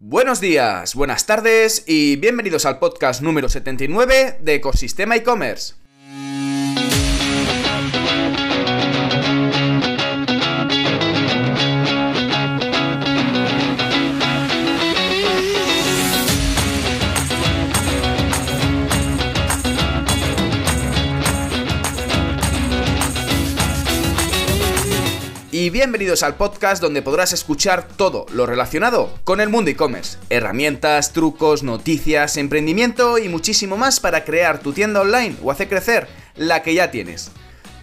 [0.00, 5.74] Buenos días, buenas tardes y bienvenidos al podcast número 79 de Ecosistema e-commerce.
[25.78, 30.18] Bienvenidos al podcast donde podrás escuchar todo lo relacionado con el mundo e-commerce.
[30.28, 36.08] Herramientas, trucos, noticias, emprendimiento y muchísimo más para crear tu tienda online o hacer crecer
[36.34, 37.30] la que ya tienes.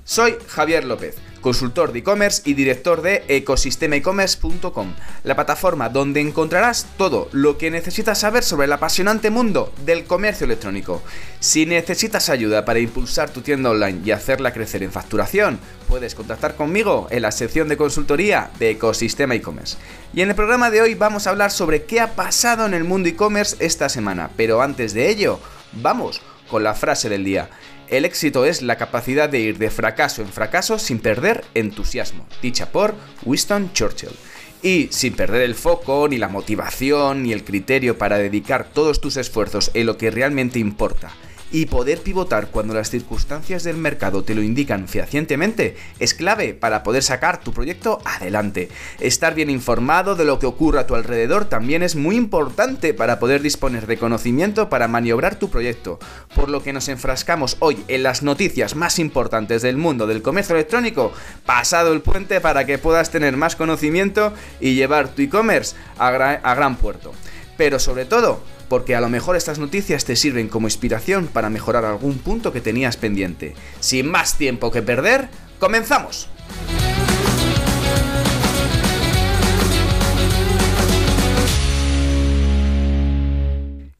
[0.03, 7.29] Soy Javier López consultor de e-commerce y director de ecosistemaecommerce.com, la plataforma donde encontrarás todo
[7.33, 11.03] lo que necesitas saber sobre el apasionante mundo del comercio electrónico.
[11.39, 16.55] Si necesitas ayuda para impulsar tu tienda online y hacerla crecer en facturación, puedes contactar
[16.55, 19.77] conmigo en la sección de consultoría de Ecosistema e-commerce.
[20.15, 22.85] Y en el programa de hoy vamos a hablar sobre qué ha pasado en el
[22.85, 25.39] mundo e-commerce esta semana, pero antes de ello,
[25.73, 27.51] vamos con la frase del día.
[27.89, 32.71] El éxito es la capacidad de ir de fracaso en fracaso sin perder entusiasmo, dicha
[32.71, 34.15] por Winston Churchill.
[34.63, 39.17] Y sin perder el foco, ni la motivación, ni el criterio para dedicar todos tus
[39.17, 41.11] esfuerzos en lo que realmente importa
[41.51, 46.83] y poder pivotar cuando las circunstancias del mercado te lo indican fehacientemente es clave para
[46.83, 48.69] poder sacar tu proyecto adelante.
[48.99, 53.19] Estar bien informado de lo que ocurre a tu alrededor también es muy importante para
[53.19, 55.99] poder disponer de conocimiento para maniobrar tu proyecto,
[56.35, 60.55] por lo que nos enfrascamos hoy en las noticias más importantes del mundo del comercio
[60.55, 61.13] electrónico,
[61.45, 66.55] pasado el puente para que puedas tener más conocimiento y llevar tu e-commerce a, a
[66.55, 67.13] gran puerto.
[67.57, 71.85] Pero sobre todo, porque a lo mejor estas noticias te sirven como inspiración para mejorar
[71.85, 73.55] algún punto que tenías pendiente.
[73.79, 75.29] Sin más tiempo que perder,
[75.59, 76.29] comenzamos.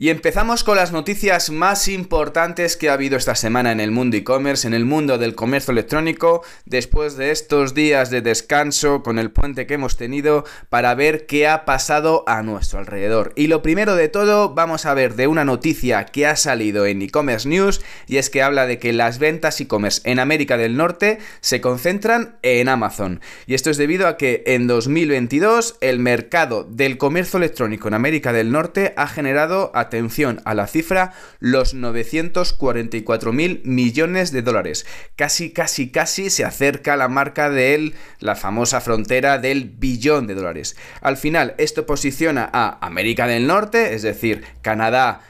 [0.05, 4.17] Y empezamos con las noticias más importantes que ha habido esta semana en el mundo
[4.17, 9.31] e-commerce, en el mundo del comercio electrónico, después de estos días de descanso con el
[9.31, 13.33] puente que hemos tenido para ver qué ha pasado a nuestro alrededor.
[13.35, 17.01] Y lo primero de todo, vamos a ver de una noticia que ha salido en
[17.01, 21.17] e-commerce news y es que habla de que las ventas e-commerce en América del Norte
[21.41, 23.21] se concentran en Amazon.
[23.47, 28.33] Y esto es debido a que en 2022 el mercado del comercio electrónico en América
[28.33, 34.85] del Norte ha generado atención a la cifra, los 944 mil millones de dólares.
[35.15, 40.35] Casi, casi, casi se acerca a la marca de la famosa frontera del billón de
[40.35, 40.75] dólares.
[41.01, 45.21] Al final, esto posiciona a América del Norte, es decir, Canadá,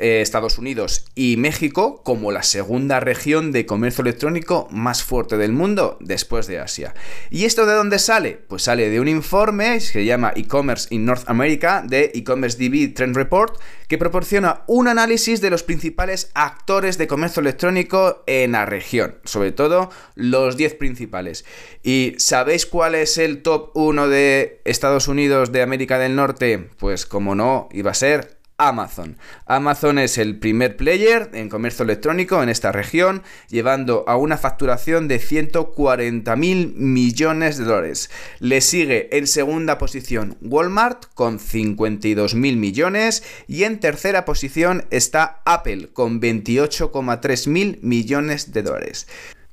[0.00, 5.98] Estados Unidos y México como la segunda región de comercio electrónico más fuerte del mundo
[6.00, 6.94] después de Asia.
[7.30, 8.40] ¿Y esto de dónde sale?
[8.48, 12.94] Pues sale de un informe que se llama E-Commerce in North America de E-Commerce DB
[12.94, 18.66] Trend Report que proporciona un análisis de los principales actores de comercio electrónico en la
[18.66, 21.44] región, sobre todo los 10 principales.
[21.82, 26.70] ¿Y sabéis cuál es el top 1 de Estados Unidos de América del Norte?
[26.78, 29.16] Pues como no, iba a ser Amazon.
[29.46, 35.06] Amazon es el primer player en comercio electrónico en esta región, llevando a una facturación
[35.06, 38.10] de 140 mil millones de dólares.
[38.40, 45.40] Le sigue en segunda posición Walmart con 52 mil millones y en tercera posición está
[45.44, 49.06] Apple con 28,3 mil millones de dólares.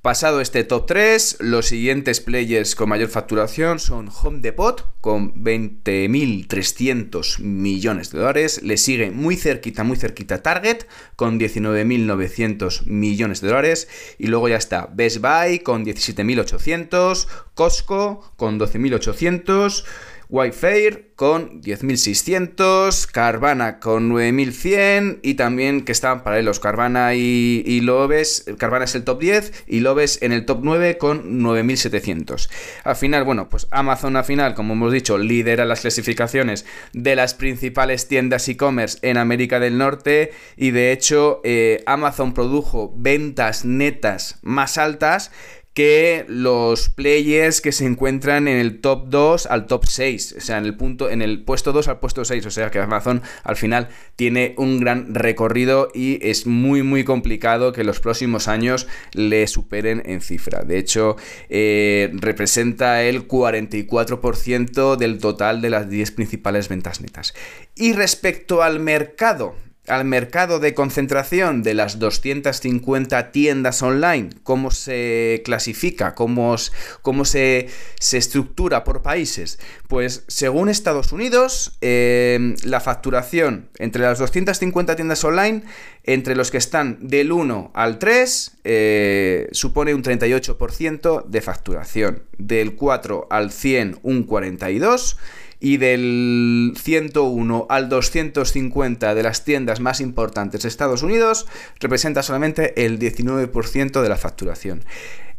[0.05, 7.39] Pasado este top 3, los siguientes players con mayor facturación son Home Depot con 20.300
[7.39, 8.61] millones de dólares.
[8.61, 10.85] Le sigue muy cerquita, muy cerquita Target
[11.15, 13.87] con 19.900 millones de dólares.
[14.19, 19.85] Y luego ya está Best Buy con 17.800, Costco con 12.800.
[20.29, 28.45] Whitefair con 10.600, Carvana con 9.100 y también que están paralelos Carvana y, y Loves,
[28.57, 32.49] Carvana es el top 10 y Loves en el top 9 con 9.700.
[32.83, 37.33] Al final, bueno, pues Amazon al final, como hemos dicho, lidera las clasificaciones de las
[37.33, 44.39] principales tiendas e-commerce en América del Norte y de hecho eh, Amazon produjo ventas netas
[44.41, 45.31] más altas
[45.75, 50.57] que los players que se encuentran en el top 2 al top 6, o sea,
[50.57, 53.57] en el punto en el puesto 2 al puesto 6, o sea, que Amazon al
[53.57, 59.45] final tiene un gran recorrido y es muy muy complicado que los próximos años le
[59.47, 60.63] superen en cifra.
[60.63, 61.17] De hecho,
[61.49, 67.33] eh, representa el 44% del total de las 10 principales ventas netas.
[67.75, 69.55] Y respecto al mercado
[69.87, 76.55] al mercado de concentración de las 250 tiendas online, cómo se clasifica, cómo,
[77.01, 84.95] cómo se, estructura por países, pues según Estados Unidos, eh, la facturación entre las 250
[84.95, 85.63] tiendas online,
[86.05, 92.75] entre los que están del 1 al 3, eh, supone un 38% de facturación, del
[92.75, 95.15] 4 al 100 un 42%
[95.59, 101.47] y del 101 al 250 de las tiendas más importantes de Estados Unidos
[101.79, 104.83] representa solamente el 19% de la facturación.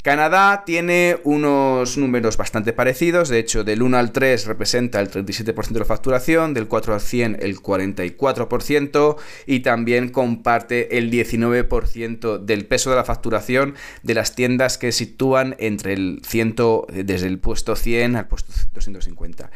[0.06, 5.70] Canadá tiene unos números bastante parecidos, de hecho del 1 al 3 representa el 37%
[5.70, 9.16] de la facturación, del 4 al 100 el 44%
[9.46, 13.74] y también comparte el 19% del peso de la facturación
[14.04, 16.54] de las tiendas que sitúan entre el 100,
[16.92, 19.50] desde el puesto 100 al puesto 250.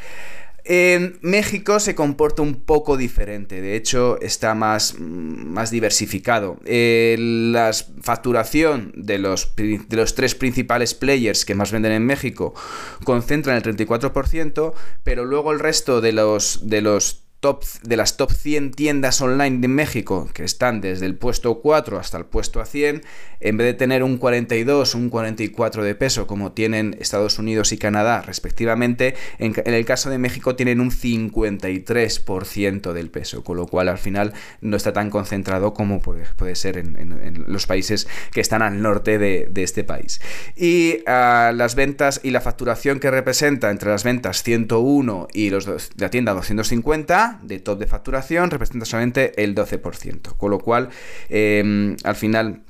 [0.64, 6.58] En México se comporta un poco diferente, de hecho está más, más diversificado.
[6.64, 7.70] Eh, la
[8.02, 12.54] facturación de los, de los tres principales players que más venden en México
[13.04, 18.30] concentran el 34%, pero luego el resto de los, de los top, de las top
[18.30, 22.66] 100 tiendas online de México, que están desde el puesto 4 hasta el puesto a
[22.66, 23.02] 100,
[23.40, 27.72] en vez de tener un 42 o un 44 de peso como tienen Estados Unidos
[27.72, 33.66] y Canadá respectivamente, en, el caso de México tienen un 53% del peso, con lo
[33.66, 38.60] cual al final no está tan concentrado como puede, ser en, los países que están
[38.60, 40.22] al norte de, este país.
[40.56, 45.66] Y ah, las ventas y la facturación que representa entre las ventas 101 y los
[45.66, 50.88] de la tienda 250, de top de facturación representa solamente el 12%, con lo cual
[51.28, 52.62] em, al final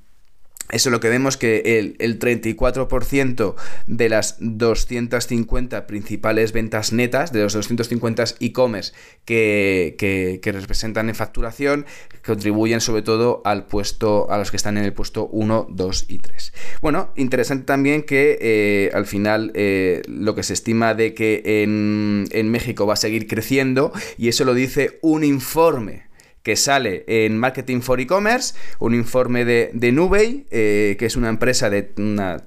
[0.73, 3.55] eso es lo que vemos que el, 34%
[3.87, 8.93] de las 250 principales ventas netas, de los 250 e-commerce
[9.25, 11.87] que, representan en facturación,
[12.25, 16.19] contribuyen sobre todo al puesto, a los que están en el puesto 1, 2 y
[16.19, 16.53] 3.
[16.81, 22.27] Bueno, interesante también que eh, al final eh, lo que se estima de que en,
[22.33, 26.10] en México va a seguir creciendo, y eso lo dice un informe
[26.43, 31.29] que sale en Marketing for E-Commerce, un informe de, de Nubey, eh, que es una
[31.29, 32.43] empresa, de, una,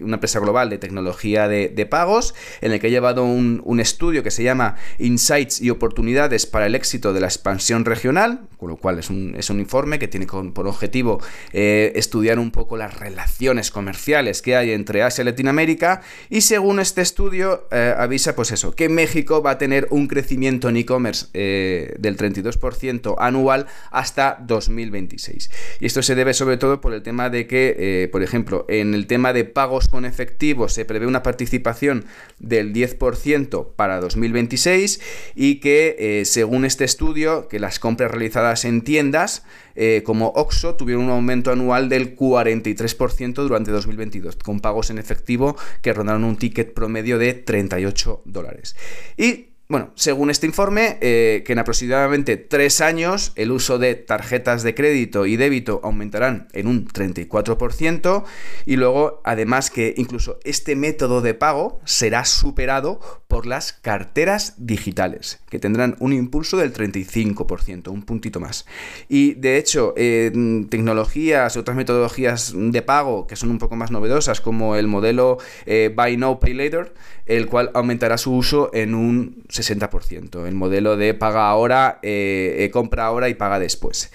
[0.00, 4.30] una empresa global de tecnología de, pagos, en el que ha llevado un, estudio que
[4.30, 8.98] se llama Insights y oportunidades para el éxito de la expansión regional, con lo cual
[8.98, 11.18] es un, es un informe que tiene por objetivo
[11.54, 16.78] eh, estudiar un poco las relaciones comerciales que hay entre Asia y Latinoamérica, y según
[16.78, 21.28] este estudio eh, avisa pues eso, que México va a tener un crecimiento en e-commerce
[21.32, 25.50] del 32% a anual hasta 2026.
[25.80, 28.94] Y esto se debe sobre todo por el tema de que, eh, por ejemplo, en
[28.94, 32.04] el tema de pagos con efectivo se prevé una participación
[32.38, 35.00] del 10% para 2026
[35.34, 39.42] y que, eh, según este estudio, que las compras realizadas en tiendas
[39.74, 45.56] eh, como OXO tuvieron un aumento anual del 43% durante 2022, con pagos en efectivo
[45.80, 48.76] que rondaron un ticket promedio de 38 dólares.
[49.16, 54.64] Y bueno, según este informe, eh, que en aproximadamente tres años el uso de tarjetas
[54.64, 58.24] de crédito y débito aumentarán en un 34%
[58.66, 65.40] y luego además que incluso este método de pago será superado por las carteras digitales,
[65.48, 68.66] que tendrán un impulso del 35%, un puntito más.
[69.08, 74.74] Y de hecho, tecnologías, otras metodologías de pago que son un poco más novedosas, como
[74.74, 76.92] el modelo eh, Buy Now, Pay Later,
[77.30, 80.48] el cual aumentará su uso en un 60%.
[80.48, 84.10] El modelo de paga ahora, eh, eh, compra ahora y paga después.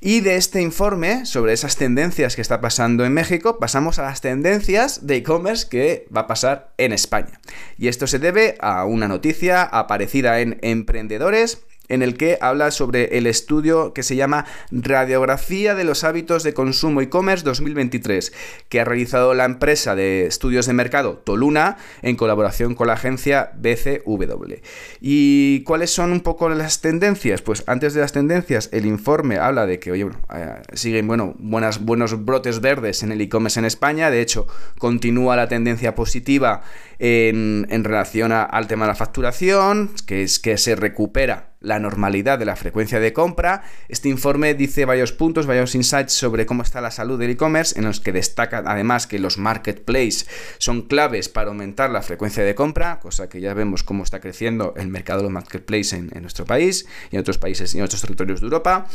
[0.00, 4.20] Y de este informe sobre esas tendencias que está pasando en México, pasamos a las
[4.20, 7.40] tendencias de e-commerce que va a pasar en España.
[7.76, 13.18] Y esto se debe a una noticia aparecida en Emprendedores en el que habla sobre
[13.18, 18.32] el estudio que se llama Radiografía de los hábitos de consumo e-commerce 2023,
[18.68, 23.50] que ha realizado la empresa de estudios de mercado Toluna en colaboración con la agencia
[23.56, 24.54] BCW.
[25.00, 27.42] ¿Y cuáles son un poco las tendencias?
[27.42, 31.80] Pues antes de las tendencias, el informe habla de que, oye, eh, siguen bueno, buenas,
[31.80, 34.46] buenos brotes verdes en el e-commerce en España, de hecho,
[34.78, 36.62] continúa la tendencia positiva
[36.98, 42.38] en, en relación al tema de la facturación, que es que se recupera la normalidad
[42.38, 43.62] de la frecuencia de compra.
[43.88, 47.84] Este informe dice varios puntos, varios insights sobre cómo está la salud del e-commerce, en
[47.84, 50.26] los que destaca además que los marketplaces
[50.58, 54.74] son claves para aumentar la frecuencia de compra, cosa que ya vemos cómo está creciendo
[54.76, 58.00] el mercado de los marketplaces en, nuestro país y en otros países y en otros
[58.00, 58.86] territorios de Europa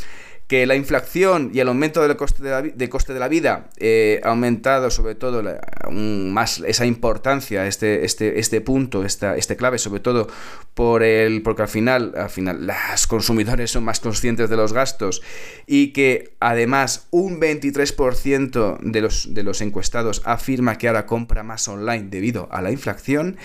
[0.47, 4.21] que la inflación y el aumento del coste de la, coste de la vida eh,
[4.23, 5.43] ha aumentado sobre todo
[5.89, 10.27] más esa importancia, este, este, este punto, esta, este clave, sobre todo
[10.75, 15.23] por el, porque al final, al final los consumidores son más conscientes de los gastos
[15.65, 21.67] y que además un 23% de los, de los encuestados afirma que ahora compra más
[21.67, 23.37] online debido a la inflación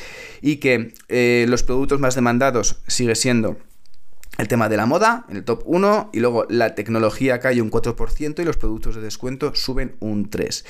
[0.42, 3.56] y que eh, los productos más demandados sigue siendo
[4.38, 7.70] el tema de la moda en el top 1 y luego la tecnología cae un
[7.70, 10.64] 4% y los productos de descuento suben un 3%.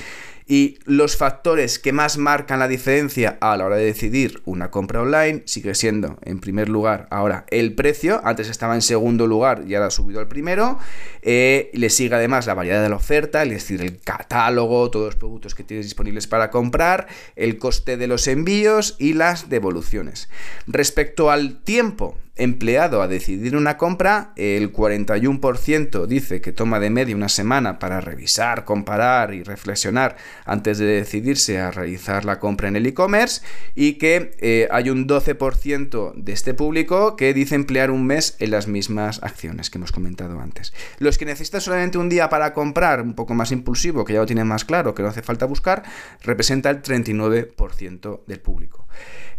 [0.50, 5.00] Y los factores que más marcan la diferencia a la hora de decidir una compra
[5.00, 8.20] online sigue siendo, en primer lugar, ahora el precio.
[8.24, 10.76] Antes estaba en segundo lugar y ahora ha subido al primero.
[11.22, 15.14] Eh, le sigue además la variedad de la oferta, es decir, el catálogo, todos los
[15.14, 20.28] productos que tienes disponibles para comprar, el coste de los envíos y las devoluciones.
[20.66, 27.14] Respecto al tiempo empleado a decidir una compra, el 41% dice que toma de media
[27.14, 32.76] una semana para revisar, comparar y reflexionar antes de decidirse a realizar la compra en
[32.76, 33.42] el e-commerce
[33.74, 38.50] y que eh, hay un 12% de este público que dice emplear un mes en
[38.50, 40.72] las mismas acciones que hemos comentado antes.
[40.98, 44.26] Los que necesitan solamente un día para comprar, un poco más impulsivo, que ya lo
[44.26, 45.82] tienen más claro, que no hace falta buscar,
[46.22, 48.79] representa el 39% del público.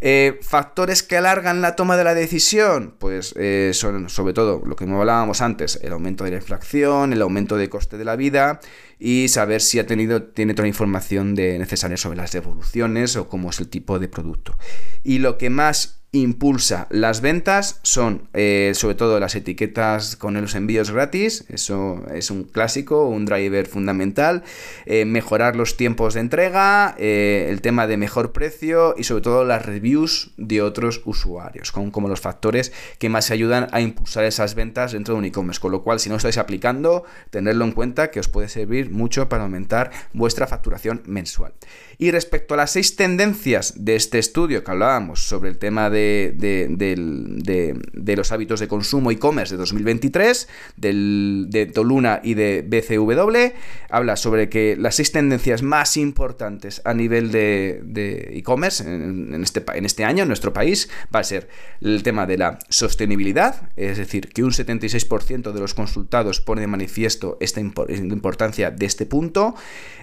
[0.03, 4.75] Eh, factores que alargan la toma de la decisión, pues eh, son sobre todo lo
[4.75, 8.59] que hablábamos antes, el aumento de la inflación, el aumento de coste de la vida
[8.97, 13.29] y saber si ha tenido, tiene toda la información de, necesaria sobre las devoluciones o
[13.29, 14.57] cómo es el tipo de producto.
[15.03, 16.87] Y lo que más impulsa.
[16.89, 22.43] Las ventas son eh, sobre todo las etiquetas con los envíos gratis, eso es un
[22.43, 24.43] clásico, un driver fundamental,
[24.85, 29.45] eh, mejorar los tiempos de entrega, eh, el tema de mejor precio y sobre todo
[29.45, 34.91] las reviews de otros usuarios, como los factores que más ayudan a impulsar esas ventas
[34.91, 38.19] dentro de un e-commerce, con lo cual si no estáis aplicando, tenerlo en cuenta que
[38.19, 41.53] os puede servir mucho para aumentar vuestra facturación mensual.
[41.97, 46.00] Y respecto a las seis tendencias de este estudio que hablábamos sobre el tema de,
[46.35, 53.53] de, los hábitos de consumo e-commerce de 2023, del, de Toluna y de BCW,
[53.89, 59.85] habla sobre que las seis tendencias más importantes a nivel de e-commerce en, este, en
[59.85, 61.49] este año en nuestro país va a ser
[61.81, 66.67] el tema de la sostenibilidad, es decir, que un 76% de los consultados pone de
[66.67, 69.55] manifiesto esta importancia de este punto,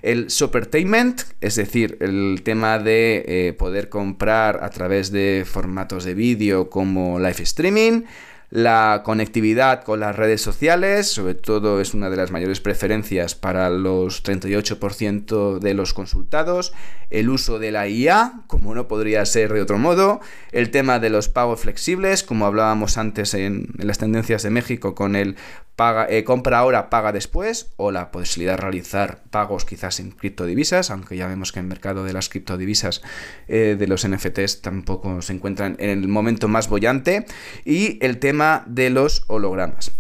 [0.03, 6.15] el supertainment, es decir, el tema de eh, poder comprar a través de formatos de
[6.15, 8.03] vídeo como live streaming,
[8.51, 13.69] la conectividad con las redes sociales, sobre todo es una de las mayores preferencias para
[13.71, 16.73] los 38% de los consultados,
[17.11, 20.21] el uso de la IA, como no podría ser de otro modo,
[20.53, 25.17] el tema de los pagos flexibles, como hablábamos antes en, las tendencias de México con
[25.17, 25.37] el
[25.79, 30.91] paga, eh, compra ahora, paga después, o la posibilidad de realizar pagos quizás en criptodivisas,
[30.91, 33.01] aunque ya vemos que el mercado de las criptodivisas
[33.47, 37.27] eh, de los NFTs tampoco se encuentran en el momento más bollante,
[37.65, 39.93] y el tema de los hologramas.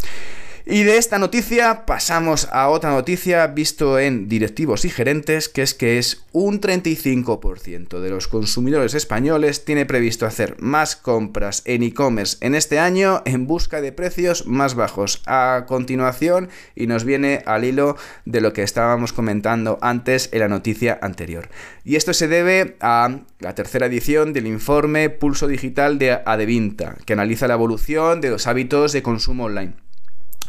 [0.71, 5.73] Y de esta noticia pasamos a otra noticia visto en directivos y gerentes, que es
[5.73, 12.37] que es un 35% de los consumidores españoles tiene previsto hacer más compras en e-commerce
[12.43, 15.23] en este año en busca de precios más bajos.
[15.25, 17.97] A continuación, y nos viene al hilo
[18.27, 21.49] de lo que estábamos comentando antes en la noticia anterior.
[21.83, 27.15] Y esto se debe a la tercera edición del informe Pulso Digital de Adevinta, que
[27.15, 29.88] analiza la evolución de los hábitos de consumo online.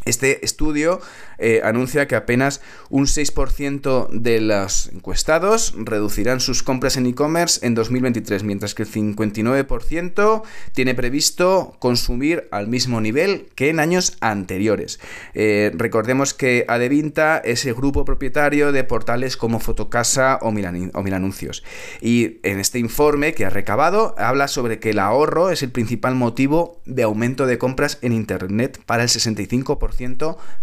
[0.09, 1.01] Este estudio
[1.37, 7.75] eh, anuncia que apenas un 6% de los encuestados reducirán sus compras en e-commerce en
[7.75, 10.41] 2023, mientras que el 59%
[10.73, 14.99] tiene previsto consumir al mismo nivel que en años anteriores.
[15.35, 21.03] Eh, recordemos que Adevinta es el grupo propietario de portales como Fotocasa o, Milan, o
[21.03, 21.63] Milanuncios.
[22.01, 26.15] Y en este informe que ha recabado habla sobre que el ahorro es el principal
[26.15, 29.98] motivo de aumento de compras en Internet para el 65%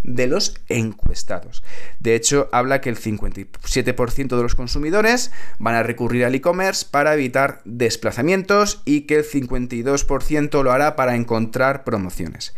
[0.02, 1.62] de los encuestados.
[2.00, 7.14] De hecho, habla que el 57% de los consumidores van a recurrir al e-commerce para
[7.14, 12.54] evitar desplazamientos y que el 52% lo hará para encontrar promociones.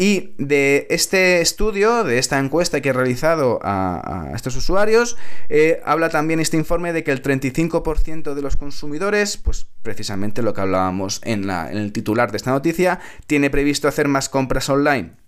[0.00, 5.18] Y de este estudio, de esta encuesta que he realizado a, estos usuarios,
[5.50, 10.54] eh, habla también este informe de que el 35% de los consumidores, pues precisamente lo
[10.54, 15.19] que hablábamos en, en el titular de esta noticia, tiene previsto hacer más compras online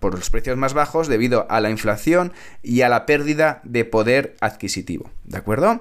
[0.00, 4.36] por los precios más bajos debido a la inflación y a la pérdida de poder
[4.40, 5.10] adquisitivo.
[5.24, 5.80] ¿De acuerdo?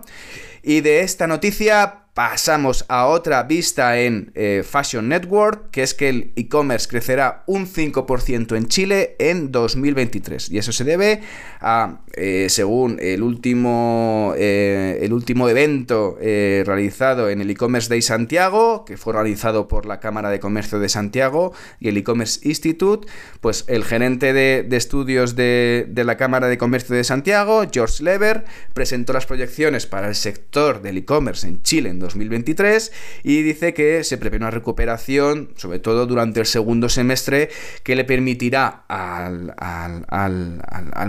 [0.64, 6.10] Y de esta noticia pasamos a otra vista en eh, Fashion Network, que es que
[6.10, 10.52] el e-commerce crecerá un 5% en Chile en 2023.
[10.52, 11.22] Y eso se debe
[11.62, 18.84] a, eh, según el último, eh, el último evento realizado en el e-commerce Day Santiago,
[18.84, 23.08] que fue realizado por la Cámara de Comercio de Santiago y el e-commerce Institute,
[23.40, 28.44] pues el gerente de, estudios de, de, la Cámara de Comercio de Santiago, George Lever,
[28.74, 32.92] presentó las proyecciones para el sector del e-commerce en Chile en 2023
[33.24, 37.50] y dice que se prevé una recuperación, sobre todo durante el segundo semestre,
[37.84, 39.54] que le permitirá al,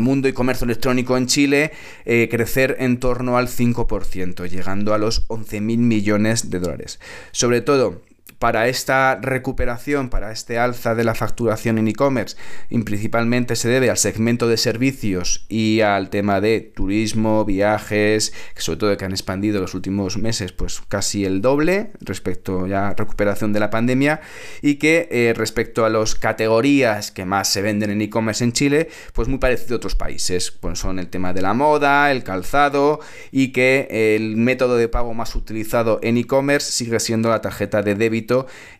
[0.01, 1.73] mundo y comercio electrónico en Chile
[2.05, 7.01] eh, crecer en torno al 5%, llegando a los 11.000 millones de dólares.
[7.33, 8.03] Sobre todo,
[8.41, 12.39] para esta recuperación, para este alza de la facturación en e-commerce,
[12.87, 18.97] principalmente se debe al segmento de servicios y al tema de turismo, viajes, sobre todo
[18.97, 23.61] que han expandido los últimos meses, pues casi el doble respecto a la recuperación de
[23.61, 24.23] la pandemia
[24.63, 28.89] y que eh, respecto a las categorías que más se venden en e-commerce en Chile,
[29.13, 33.01] pues muy parecido a otros países, pues son el tema de la moda, el calzado
[33.31, 37.95] y que el método de pago más utilizado en e-commerce sigue siendo la tarjeta de
[37.95, 38.30] débito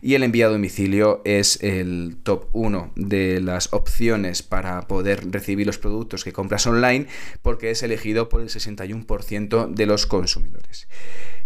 [0.01, 5.67] y el envío a domicilio es el top 1 de las opciones para poder recibir
[5.67, 7.07] los productos que compras online
[7.41, 10.87] porque es elegido por el 61% de los consumidores.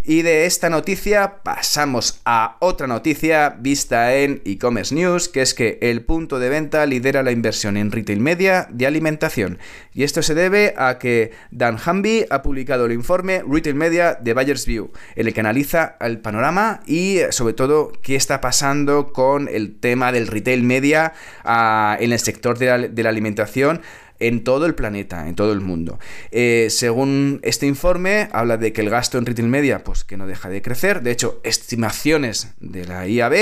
[0.08, 5.80] Y de esta noticia pasamos a otra noticia vista en e-commerce news, que es que
[5.82, 9.58] el punto de venta lidera la inversión en retail media de alimentación.
[9.96, 14.36] Y esto se debe a que Dan Hamby ha publicado el informe Retail Media de
[14.36, 19.48] Buyers View, en el que analiza el panorama y sobre todo qué está pasando con
[19.48, 23.82] el tema del retail media ah, en el sector de la alimentación
[24.20, 26.00] en todo el planeta, en todo el mundo.
[26.32, 30.28] Eh, según este informe, habla de que el gasto en retail media, pues que no
[30.28, 31.02] deja de crecer.
[31.02, 33.34] De hecho, estimaciones de la IAB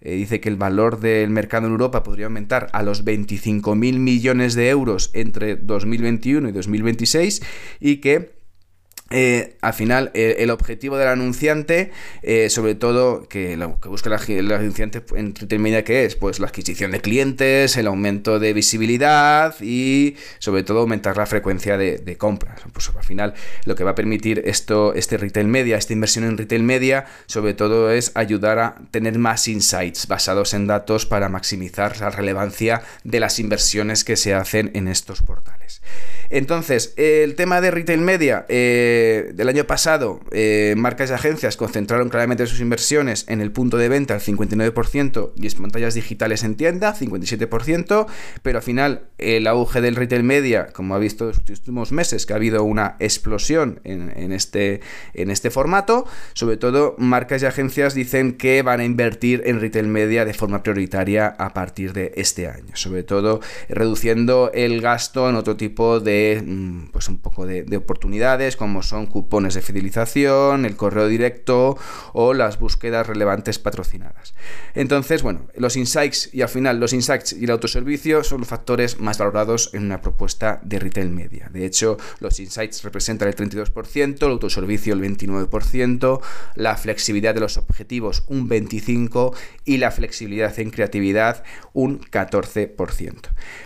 [0.00, 4.54] eh, dice que el valor del mercado en Europa podría aumentar a los 25.000 millones
[4.54, 7.42] de euros entre 2021 y 2026
[7.80, 8.37] y que
[9.10, 14.10] eh, al final, eh, el objetivo del anunciante, eh, sobre todo, que lo que busca
[14.28, 16.14] el, anunciante en retail media, que es?
[16.14, 21.78] Pues la adquisición de clientes, el aumento de visibilidad y, sobre todo, aumentar la frecuencia
[21.78, 22.60] de, compras.
[22.72, 23.34] Pues al final,
[23.64, 27.54] lo que va a permitir esto, este retail media, esta inversión en retail media, sobre
[27.54, 33.20] todo, es ayudar a tener más insights basados en datos para maximizar la relevancia de
[33.20, 35.80] las inversiones que se hacen en estos portales.
[36.30, 42.10] Entonces, el tema de retail media eh, del año pasado, eh, marcas y agencias concentraron
[42.10, 46.56] claramente sus inversiones en el punto de venta al 59% y en pantallas digitales en
[46.56, 48.06] tienda, 57%,
[48.42, 52.26] pero al final el auge del retail media, como ha visto en los últimos meses,
[52.26, 54.80] que ha habido una explosión en, este,
[55.14, 59.86] en este formato, sobre todo marcas y agencias dicen que van a invertir en retail
[59.86, 65.36] media de forma prioritaria a partir de este año, sobre todo reduciendo el gasto en
[65.36, 70.76] otro tipo de Mm, pues un poco de, oportunidades como son cupones de fidelización, el
[70.76, 71.76] correo directo
[72.12, 74.34] o las búsquedas relevantes patrocinadas.
[74.74, 79.00] Entonces, bueno, los insights y al final los insights y el autoservicio son los factores
[79.00, 81.48] más valorados en una propuesta de retail media.
[81.52, 86.20] De hecho, los insights representan el 32%, el autoservicio el 29%,
[86.56, 93.14] la flexibilidad de los objetivos un 25% y la flexibilidad en creatividad un 14%.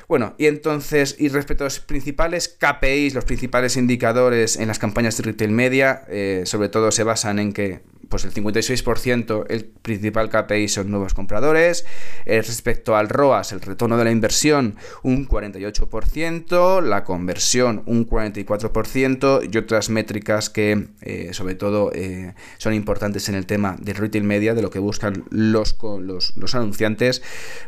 [0.09, 5.17] Bueno, y entonces, y respecto a los principales KPIs, los principales indicadores en las campañas
[5.17, 7.81] de retail media, eh, sobre todo se basan en que
[8.13, 11.87] pues el 56% el principal KPI son nuevos compradores.
[12.27, 19.49] Eh, respecto al ROAS, el retorno de la inversión, un 48%, la conversión, un 44%
[19.51, 24.25] y otras métricas que eh, sobre todo eh, son importantes en el tema del retail
[24.25, 27.23] media, de lo que buscan los, los, los anunciantes,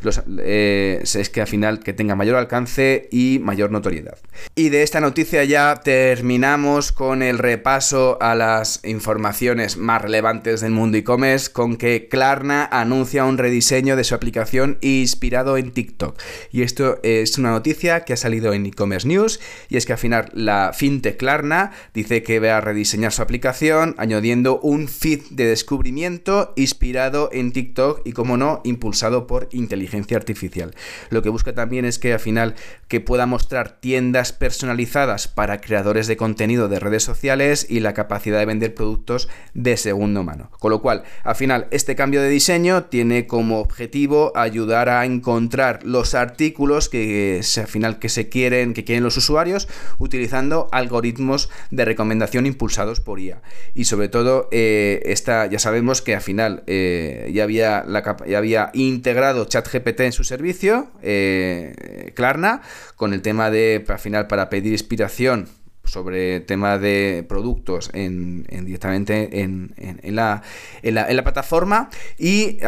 [0.05, 4.19] es que al final que tenga mayor alcance y mayor notoriedad.
[4.55, 10.73] Y de esta noticia ya terminamos con el repaso a las informaciones más relevantes del
[10.73, 16.21] mundo e-commerce con que Klarna anuncia un rediseño de su aplicación inspirado en TikTok.
[16.51, 19.99] Y esto es una noticia que ha salido en e-commerce news y es que al
[19.99, 25.47] final la fintech Klarna dice que va a rediseñar su aplicación añadiendo un feed de
[25.47, 30.75] descubrimiento inspirado en TikTok y como no impulsado por inteligencia artificial.
[31.11, 32.55] Lo que busca también es que al final
[32.89, 38.39] que pueda mostrar tiendas personalizadas para creadores de contenido de redes sociales y la capacidad
[38.39, 40.14] de vender productos de segunda
[40.59, 45.81] Con lo cual, al final, este cambio de diseño tiene como objetivo ayudar a encontrar
[45.85, 51.85] los artículos que al final que se quieren, que quieren los usuarios, utilizando algoritmos de
[51.85, 53.43] recomendación impulsados por IA.
[53.75, 58.39] Y sobre todo, eh, esta, ya sabemos que al final eh, ya, había la, ya
[58.39, 62.63] había integrado ChatGPT en su servicio, eh, Klarna,
[62.97, 65.49] con el tema de, al final, para pedir inspiración
[65.85, 70.43] sobre tema de productos en, directamente en, la,
[70.83, 72.59] la, plataforma y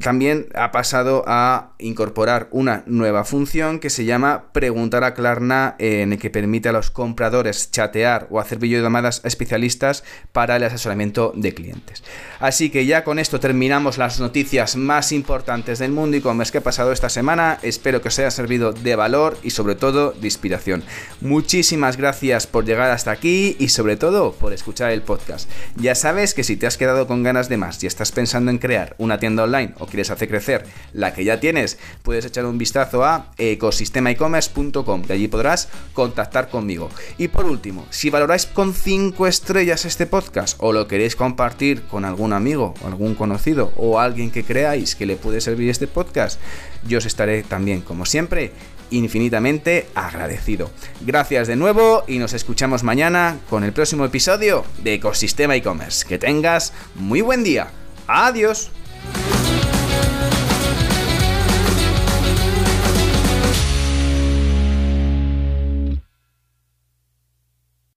[0.00, 6.12] también ha pasado a incorporar una nueva función que se llama preguntar a Klarna en
[6.12, 11.32] el que permite a los compradores chatear o hacer videollamadas a especialistas para el asesoramiento
[11.36, 12.02] de clientes.
[12.40, 16.62] Así que ya con esto terminamos las noticias más importantes del mundo e-commerce que ha
[16.62, 17.58] pasado esta semana.
[17.62, 20.82] Espero que os haya servido de valor y sobre todo de inspiración.
[21.20, 25.50] Muchísimas gracias por llegar hasta aquí y sobre todo por escuchar el podcast.
[25.74, 28.58] Ya sabes que si te has quedado con ganas de más y estás pensando en
[28.58, 32.58] crear una tienda online o quieres hacer crecer la que ya tienes, puedes echar un
[32.58, 36.88] vistazo a ecosistemaecommerce.com, que allí podrás contactar conmigo.
[37.18, 42.04] Y por último, si valoráis con 5 estrellas este podcast o lo queréis compartir con
[42.04, 46.40] algún amigo o algún conocido o alguien que creáis que le puede servir este podcast,
[46.86, 48.52] yo os estaré también, como siempre,
[48.92, 50.70] infinitamente agradecido.
[51.00, 56.06] Gracias de nuevo y nos escuchamos mañana con el próximo episodio de Ecosistema e-commerce.
[56.06, 57.68] Que tengas muy buen día.
[58.06, 58.70] Adiós.